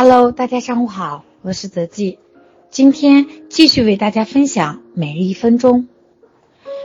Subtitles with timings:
[0.00, 2.20] Hello，大家上午好，我是泽记，
[2.70, 5.88] 今天继续为大家分享每日一分钟。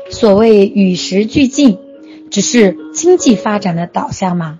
[0.09, 1.77] 所谓与时俱进，
[2.31, 4.59] 只是经济发展的导向吗？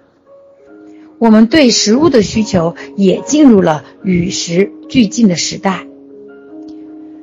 [1.18, 5.88] 我们对食物的需求也进入了与时俱进的时代。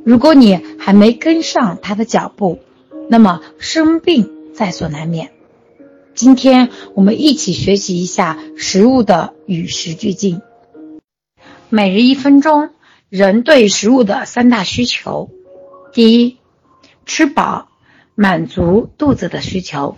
[0.04, 2.58] 如果你还没跟上它的脚步，
[3.08, 5.30] 那么生病在所难免。
[6.12, 10.42] 今天我们一起学习一下食物的与时俱进。
[11.72, 12.70] 每日一分钟，
[13.08, 15.30] 人对食物的三大需求：
[15.92, 16.38] 第一，
[17.06, 17.68] 吃饱，
[18.16, 19.94] 满足肚子的需求；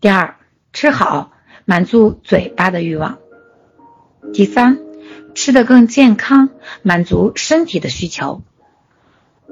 [0.00, 0.36] 第二，
[0.72, 1.32] 吃好，
[1.64, 3.18] 满足嘴巴的欲望；
[4.32, 4.78] 第三，
[5.34, 6.50] 吃得更健康，
[6.82, 8.42] 满足身体的需求。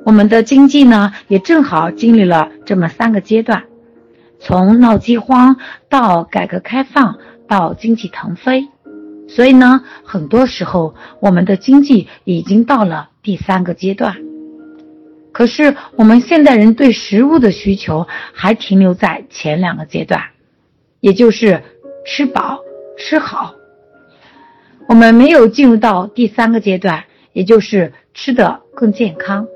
[0.04, 3.64] 我们的经济呢，也正好经历了这么三个阶段，
[4.38, 5.56] 从闹饥荒
[5.88, 8.68] 到改革开放，到经济腾飞。
[9.26, 14.16] 所以呢，很多时候我们的经济已经到了第三个阶段，
[15.32, 20.22] 可是我们现代人对食物的需求还停留在前两个阶段，
[21.00, 21.62] 也就是
[22.06, 22.60] 吃饱
[22.96, 23.54] 吃好。
[24.86, 29.48] 我们没有进入到第三个阶段，也就是吃的更健康，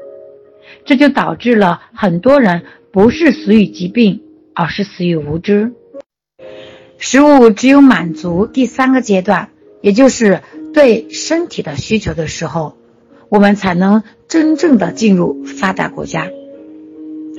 [0.86, 4.22] 这就导致了很多人不是死于疾病，
[4.54, 5.72] 而是死于无知。
[6.96, 9.50] 食物只有满足第三个阶段。
[9.80, 10.42] 也就是
[10.74, 12.76] 对身体的需求的时候，
[13.28, 16.28] 我们才能真正的进入发达国家。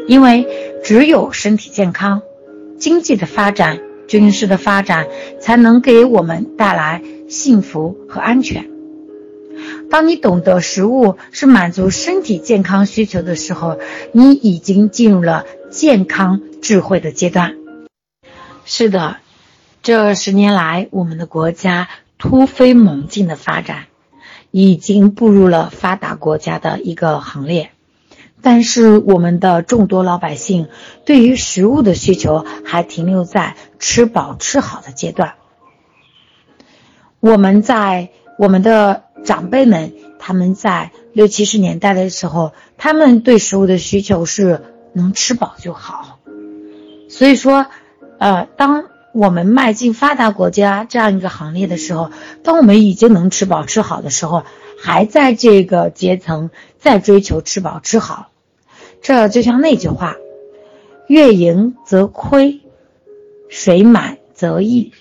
[0.08, 0.48] 因为
[0.84, 2.22] 只有身体健康，
[2.78, 5.08] 经济的发展、军事的发展
[5.40, 8.70] 才能给我们带来幸福和安全。
[9.92, 13.78] 当你懂得食物是满足身体健康需求的时候，
[14.14, 17.58] 你已经进入了健康智慧的阶段。
[18.66, 19.18] 是的，
[19.84, 21.90] 这十年来，我们的国家。
[22.20, 23.86] 突飞猛进的发展，
[24.52, 27.72] 已经步入了发达国家的一个行列，
[28.42, 30.68] 但是我们的众多老百姓
[31.06, 35.36] 对于食物的需求还停留在吃饱吃好的阶段。
[37.22, 44.62] 我们在我们的长辈们，他们在六七十年代的时候，他们对食物的需求是
[44.92, 46.20] 能吃饱就好，
[47.08, 47.66] 所以说，
[48.18, 48.89] 呃，当。
[49.12, 52.12] 我们迈进发达国家这样一个行列的时候，
[52.44, 54.44] 当我们已经能吃饱吃好的时候，
[54.80, 58.30] 还在这个阶层在追求吃饱吃好，
[59.02, 60.16] 这就像那句话
[61.08, 62.62] ：“月盈则亏，
[63.50, 64.92] 水满则溢。”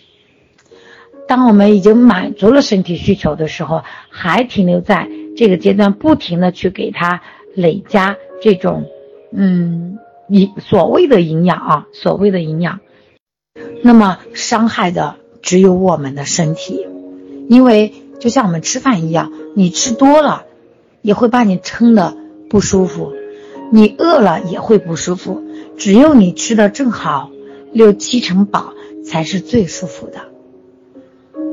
[1.28, 7.20] 当我们已经满足了身体需求的时候，还停留在这个阶段，不停的去给它
[7.54, 8.86] 累加这种，
[9.32, 9.98] 嗯，
[10.28, 12.80] 营所谓的营养啊，所谓的营养。
[13.82, 16.86] 那么伤害的只有我们的身体，
[17.48, 20.44] 因为就像我们吃饭一样，你吃多了
[21.02, 22.16] 也会把你撑的
[22.50, 23.12] 不舒服，
[23.70, 25.42] 你饿了也会不舒服。
[25.76, 27.30] 只有你吃的正好，
[27.72, 28.72] 六七成饱
[29.04, 30.22] 才是最舒服的。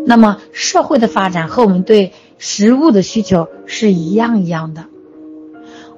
[0.08, 4.86] 那么社会的发展和我们对食物的需求是一样一样的。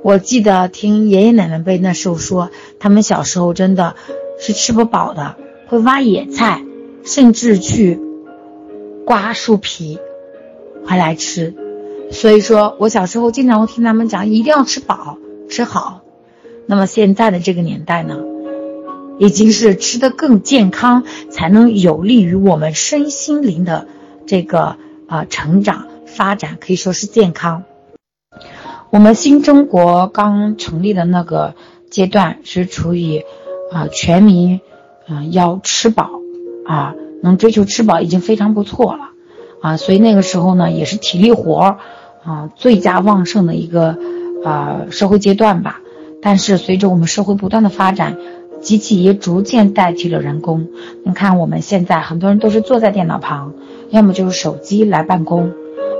[0.03, 3.95] 我记得听爷爷奶奶辈那时候说，他们小时候真的
[4.39, 5.35] 是吃不饱的。
[5.67, 6.63] 会挖野菜，
[7.03, 7.99] 甚至去
[9.05, 9.99] 刮树皮
[10.85, 11.53] 回来吃。
[12.09, 15.17] 所以说我小时候经常会听他们讲，一定要吃饱
[15.49, 16.01] 吃好。
[16.65, 18.17] 那么现在的这个年代呢，
[19.19, 23.87] 已经是吃的更健康，才能有利于我们身心灵的
[24.25, 27.63] 这个啊成长发展，可以说是健康。
[28.89, 31.55] 我们新中国刚成立的那个
[31.91, 33.25] 阶段是处于
[33.69, 34.61] 啊全民。
[35.09, 36.09] 嗯，要吃饱，
[36.65, 39.11] 啊，能追求吃饱已经非常不错了，
[39.61, 41.77] 啊，所以那个时候呢，也是体力活，
[42.23, 43.97] 啊，最佳旺盛的一个
[44.43, 45.79] 啊社会阶段吧。
[46.21, 48.17] 但是随着我们社会不断的发展，
[48.59, 50.67] 机器也逐渐代替了人工。
[51.05, 53.53] 你看我们现在很多人都是坐在电脑旁，
[53.91, 55.51] 要么就是手机来办公，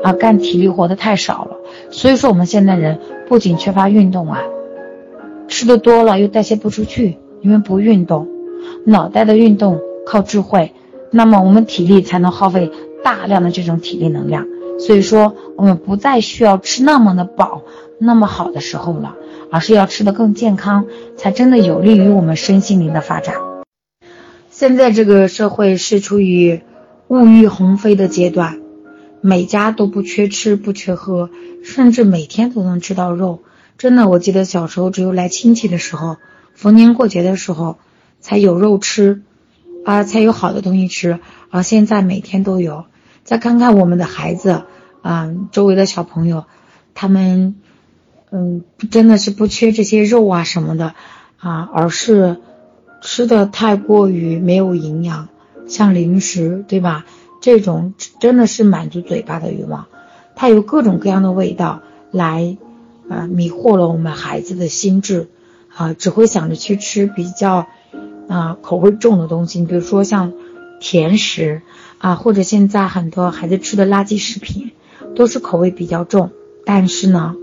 [0.04, 1.58] 啊，干体力活的太少了。
[1.92, 3.00] 所以说我们现在人
[3.30, 4.42] 不仅缺乏运动啊，
[5.48, 8.28] 吃的多了又代谢不出去，因为不运动。
[8.86, 10.74] 脑袋的运动靠智慧，
[11.12, 12.72] 那么我们体力才能耗费
[13.04, 14.46] 大量的这种体力能量。
[14.80, 17.64] 所以说，我们不再需要吃那么的饱，
[18.00, 19.16] 那么好的时候了，
[19.52, 20.86] 而是要吃的更健康，
[21.18, 23.36] 才真的有利于我们身心灵的发展。
[24.52, 26.62] 现在这个社会是处于
[27.08, 28.60] 物欲横飞的阶段，
[29.20, 31.32] 每家都不缺吃不缺喝，
[31.64, 33.42] 甚至每天都能吃到肉。
[33.80, 36.18] 真的，我记得小时候只有来亲戚的时候，
[36.54, 37.78] 逢年过节的时候。
[38.28, 39.22] 才有肉吃，
[39.86, 41.20] 啊，才有好的东西吃，
[41.50, 42.84] 啊，现在每天都有。
[43.24, 44.64] 再看看我们的孩子，
[45.02, 46.44] 啊，周围的小朋友，
[46.94, 47.56] 他们
[48.30, 50.94] 嗯，真的是不缺这些肉啊什么的
[51.38, 52.42] 啊，而是
[53.02, 55.30] 吃的太过于没有营养，
[55.70, 57.06] 像零食，对吧？
[57.40, 59.88] 这种真的是满足嘴巴的欲望，
[60.36, 61.82] 它有各种各样的味道
[62.12, 62.58] 来
[63.08, 65.30] 啊迷惑了我们孩子的心智
[65.74, 67.68] 啊，只会想着去吃比较
[68.28, 70.34] 啊口味重的东西，你比如说像。
[70.80, 71.64] 甜食
[71.98, 74.74] 啊，或者现在很多孩子吃的垃圾食品，
[75.16, 76.30] 都是口味比较重，
[76.68, 77.34] 但是呢，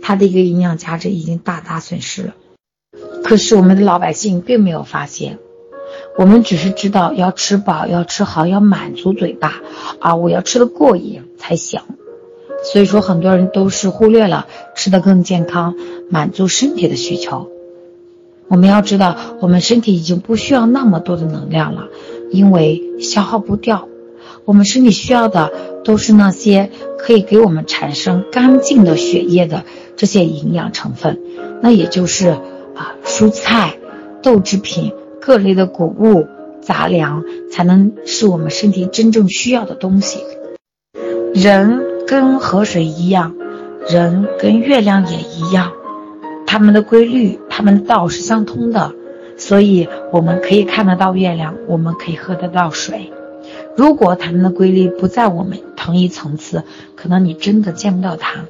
[0.00, 2.34] 它的一个营养价值已经大大损失了。
[3.22, 5.38] 可是我们的老百姓并没有发现，
[6.16, 9.60] 我们只是知道要吃饱、要吃好、要满足嘴巴
[10.00, 11.82] 啊，我要吃的过瘾才行。
[12.72, 15.74] 所以说，很多人都是忽略了吃的更健康，
[16.08, 17.50] 满足身体的需求。
[18.48, 21.88] 我们要知道，我们身体已经不需要那么多的能量了。
[22.30, 23.88] 因为消耗不掉，
[24.44, 25.50] 我们身体需要的
[25.82, 29.64] 都是那些可以给我们产生干净的血液的
[29.96, 31.18] 这些营养成分，
[31.62, 33.78] 那也就是啊蔬菜、
[34.22, 34.92] 豆制品、
[35.22, 36.26] 各类的谷物、
[36.60, 40.20] 杂粮，才能是我们身体真正需要的东西。
[41.34, 43.34] 人跟河水一样，
[43.88, 45.72] 人跟月亮也一样，
[46.50, 48.94] 它们的规律、它们的道是相通的。
[49.36, 53.12] 所以我们可以看得到月亮，我们可以喝得到水。
[53.76, 56.64] 如果它们的规律不在我们同一层次，
[56.96, 58.46] 可能你真的见不到它。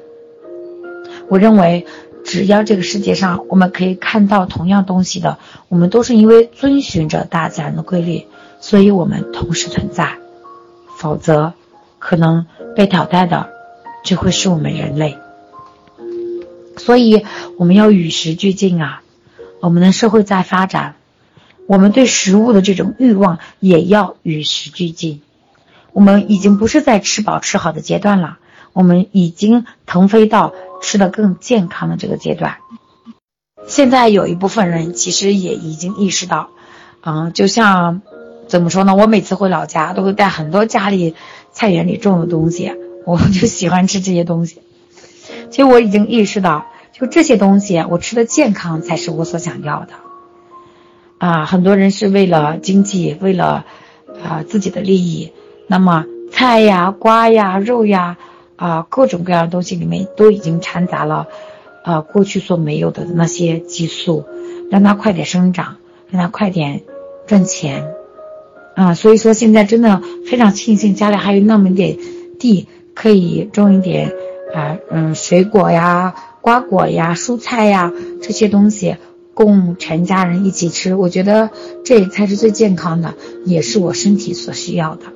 [1.27, 1.85] 我认为，
[2.23, 5.37] 只要这个世界上我们可以看到同样东西的，
[5.67, 8.25] 我们都是因为遵循着大自然的规律，
[8.61, 10.17] 所以我们同时存在。
[10.97, 11.53] 否则，
[11.99, 13.49] 可能被淘汰的
[14.05, 15.17] 就会是我们人类。
[16.79, 17.25] 所以，
[17.57, 19.03] 我们要与时俱进啊。
[19.61, 20.95] 我们的社会在发展，
[21.67, 25.21] 我们对食物的这种欲望也要与时俱进。
[25.91, 28.39] 我们已经不是在吃饱吃好的阶段了，
[28.73, 32.57] 我们已经腾飞到吃的更健康的这个阶段。
[33.67, 36.49] 现在有一部分人其实也已经意识到，
[37.01, 38.01] 嗯，就像
[38.47, 38.95] 怎么说呢？
[38.95, 41.15] 我每次回老家都会带很多家里
[41.51, 42.71] 菜园里种的东西，
[43.05, 44.61] 我就喜欢吃这些东西。
[45.49, 46.65] 其实我已经意识到。
[46.91, 49.93] 就这些东西，我吃的健康才是我所想要的。
[51.17, 53.65] 啊，很多人是为了经济，为了
[54.21, 55.31] 啊自己的利益，
[55.67, 58.17] 那么菜呀、瓜呀、肉呀，
[58.57, 61.27] 啊各种各样的东西里面都已经掺杂了
[61.85, 64.25] 啊过去所没有的那些激素，
[64.69, 65.77] 让它快点生长，
[66.09, 66.81] 让它快点
[67.27, 67.93] 赚钱。
[68.75, 71.97] 啊，所以说现在真的非常庆幸家里还有那么一点
[72.39, 74.11] 地，可以种一点
[74.53, 76.15] 啊嗯水果呀。
[76.41, 77.91] 瓜果呀、蔬菜呀
[78.21, 78.95] 这些东西，
[79.33, 81.49] 供全家人一起吃，我觉得
[81.83, 83.13] 这才是最健康的，
[83.45, 85.07] 也是我身体所需要的。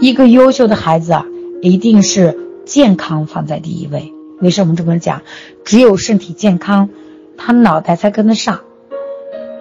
[0.00, 1.14] 一个优秀的孩子，
[1.62, 4.12] 一定是健康放在第一位。
[4.40, 5.22] 为什么这么讲？
[5.64, 6.90] 只有身体健康，
[7.38, 8.62] 他脑袋才跟得上，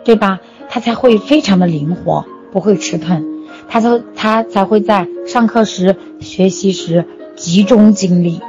[0.04, 0.40] 对吧？
[0.70, 3.24] 他才会非常的灵活，不会迟钝，
[3.70, 7.06] 他才他才会在上课时、学习时
[7.45, 8.42] 集中精力。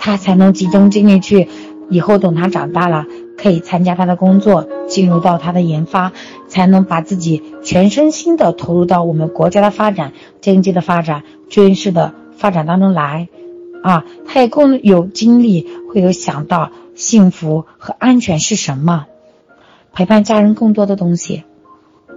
[0.00, 1.48] 他才能集中精力去，
[1.90, 3.04] 以后等他长大了，
[3.36, 6.12] 可以参加他的工作，进入到他的研发，
[6.46, 13.28] 才能把自己全身心的投入到我们国家的发展、经济的发展、军事的发展当中来，
[13.82, 19.06] 啊，他也更有精力，会有想到幸福和安全是什么，
[19.92, 21.42] 陪伴家人更多的东西，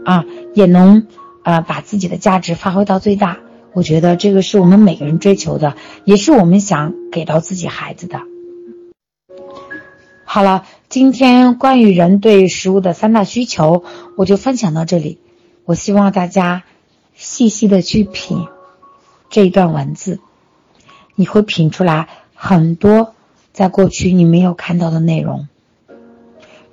[0.06, 0.24] 啊，
[0.54, 1.08] 也能
[1.44, 3.40] 呃把自己的价值发挥到最大。
[3.74, 8.22] 我觉得这个是我们每个人追求的，也是我们想给到自己孩子的。
[10.26, 13.84] 好了，今天关于人对食物的三大需求，
[14.18, 15.20] 我就分享到这里。
[15.64, 16.64] 我希望大家
[17.16, 18.48] 细细的去品
[19.30, 20.20] 这一段文字，
[21.16, 23.14] 你会品出来很多
[23.54, 25.48] 在过去你没有看到的内容。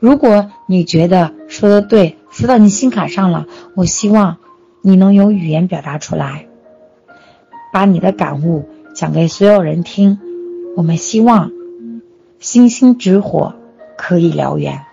[0.00, 4.38] 如果你觉得说的对，说到你心坎上了，我希望
[4.82, 6.47] 你能用语言表达出来。
[7.72, 10.18] 把你的感悟讲给所有人听，
[10.76, 11.50] 我们希望
[12.38, 13.54] 星星之火
[13.96, 14.84] 可以燎原。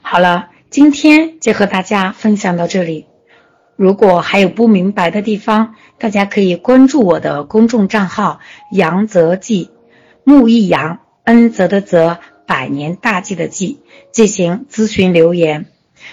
[0.00, 3.06] 好了，今天就和大家分享到这里。
[3.76, 8.40] 如果还有不明白的地方，大家可以关注我的公众账号
[8.72, 9.70] “杨泽记”，
[10.24, 13.80] 木易杨，恩泽的泽，百年大计的计，
[14.12, 15.66] 进行咨询留言。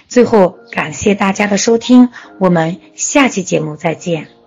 [0.08, 4.42] 最后，感谢大家的收听，我们下期节目再见。